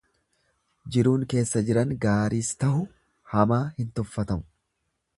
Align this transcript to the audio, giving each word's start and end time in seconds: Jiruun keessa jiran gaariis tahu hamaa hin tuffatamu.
Jiruun 0.95 1.25
keessa 1.33 1.61
jiran 1.69 1.93
gaariis 2.07 2.51
tahu 2.65 2.83
hamaa 3.35 3.63
hin 3.79 3.97
tuffatamu. 4.01 4.49